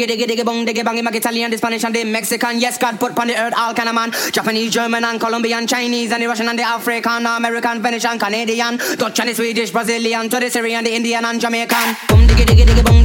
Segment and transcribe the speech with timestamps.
[0.00, 2.58] diggy diggy diggy bong diggy bang my Italian, the Spanish and the Mexican.
[2.58, 4.12] Yes, God put on the earth all kind of man.
[4.32, 9.20] Japanese, German and Colombian, Chinese and the Russian and the African, American, Venetian, Canadian, Dutch
[9.20, 11.96] and the Swedish, Brazilian, to the Syrian, the Indian and Jamaican.
[12.08, 12.99] Boom diggy diggy diggy bong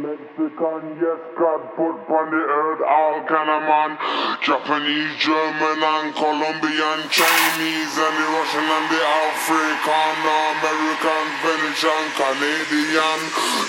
[0.00, 3.98] Mexican, yes, God put on the earth all kind of man.
[4.40, 10.16] Japanese, German, and Colombian, Chinese, and the Russian, and the African,
[10.64, 13.20] American, Venetian, Canadian,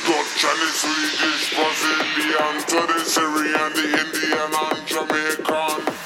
[0.08, 6.01] Dutch, and the Swedish, Brazilian, to the Syrian, the Indian, and Jamaican.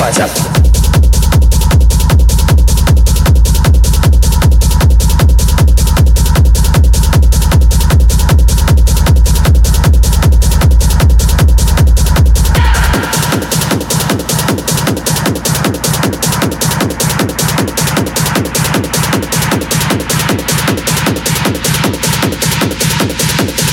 [0.00, 0.28] Weiter.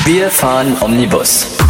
[0.05, 1.60] Wir fahren Omnibus.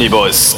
[0.00, 0.56] 옴니버스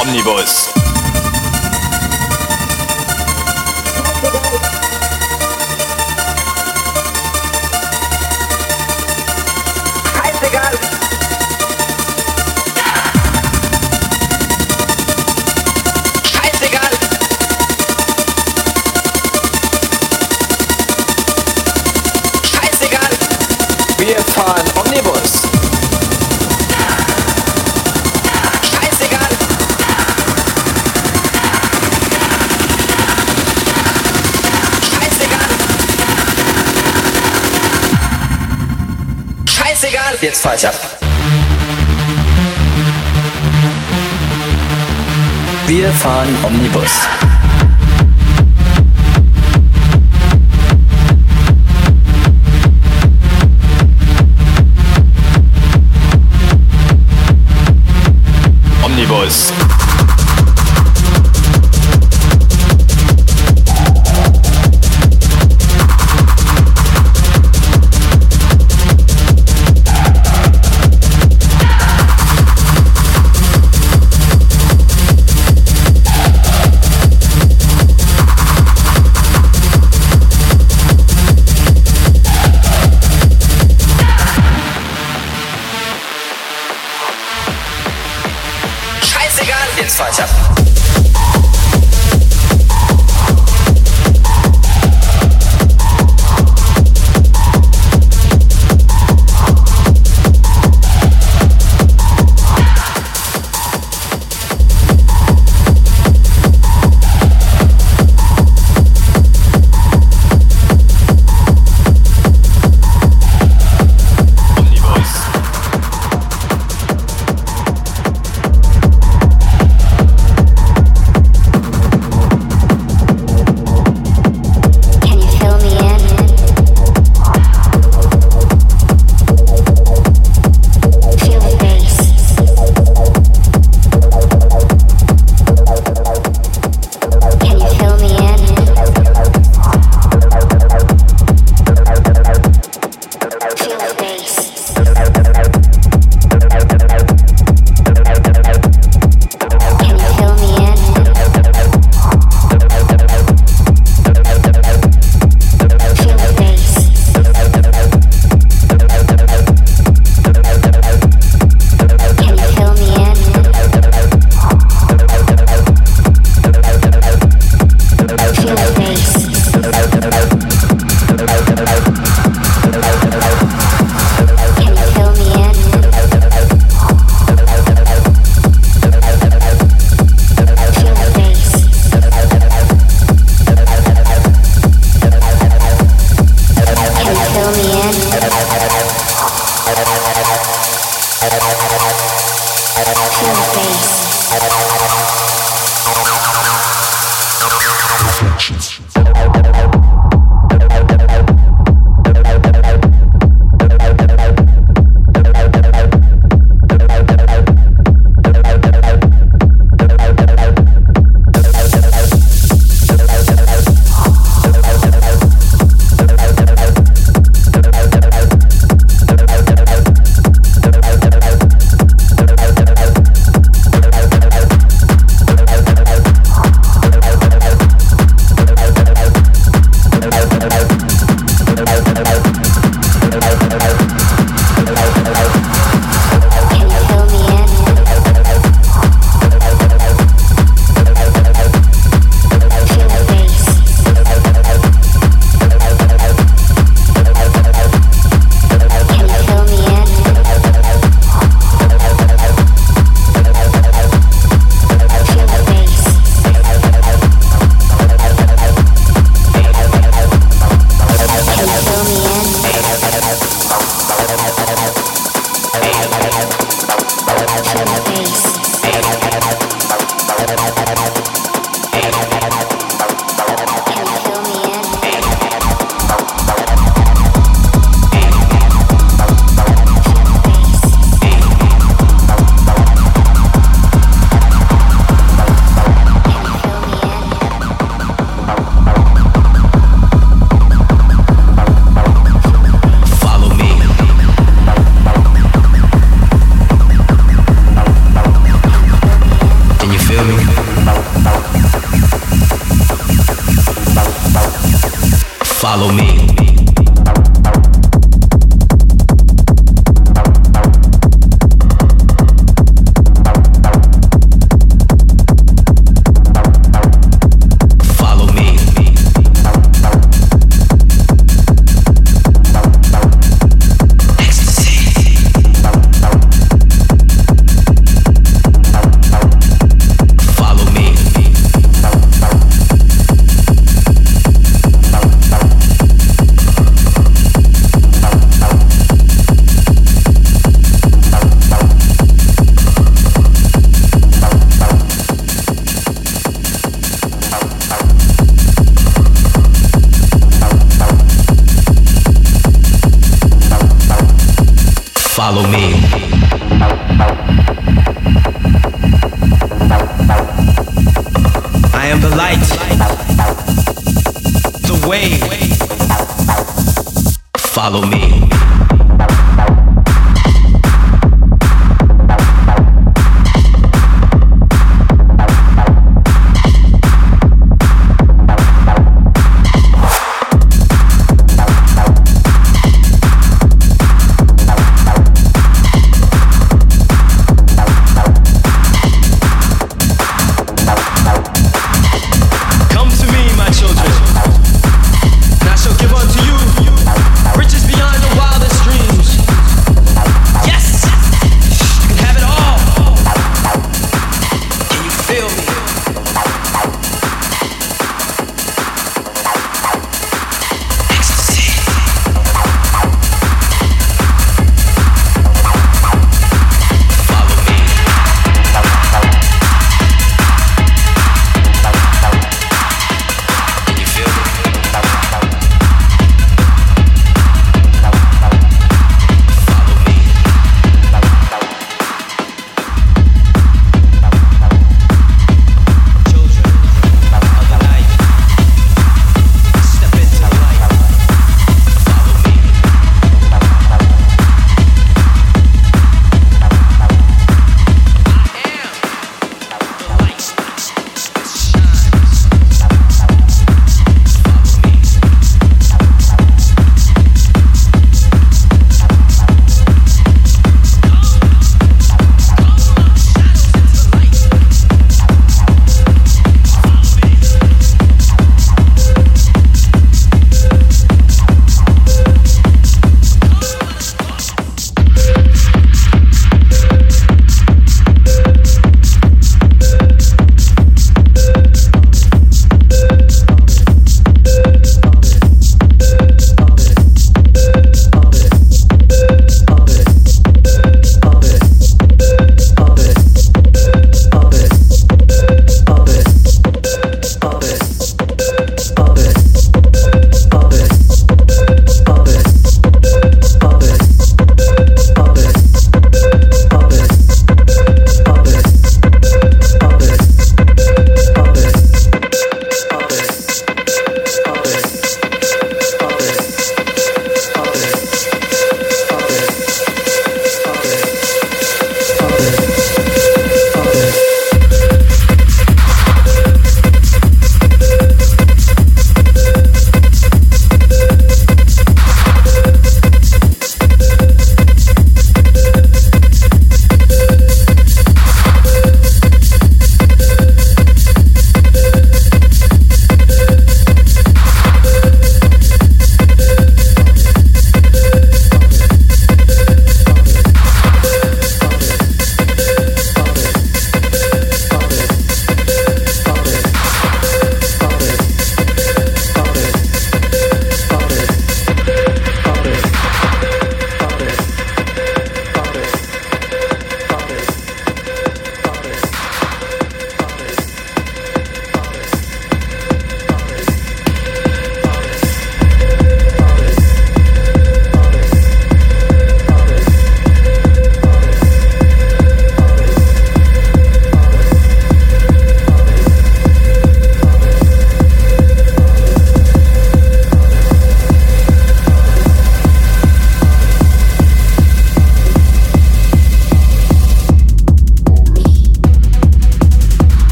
[0.00, 0.85] 옴니버스
[40.26, 40.72] Jetzt weiter.
[45.68, 46.90] Wir fahren Omnibus.
[58.82, 59.55] Omnibus.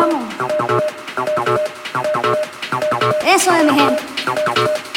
[0.00, 0.34] Vamos.
[3.24, 4.89] Eso es mi gente.